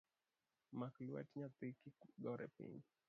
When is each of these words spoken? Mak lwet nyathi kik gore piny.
Mak 0.77 0.95
lwet 1.07 1.29
nyathi 1.37 1.67
kik 1.79 1.97
gore 2.23 2.47
piny. 2.55 2.81